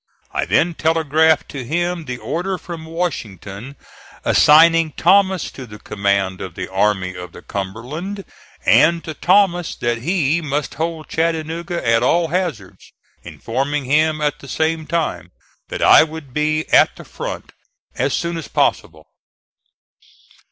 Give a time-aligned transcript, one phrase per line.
[0.31, 3.75] I then telegraphed to him the order from Washington
[4.25, 8.25] assigning Thomas to the command of the Army of the Cumberland;
[8.65, 14.47] and to Thomas that he must hold Chattanooga at all hazards, informing him at the
[14.47, 15.29] same time
[15.69, 17.51] that I would be at the front
[17.95, 19.05] as soon as possible.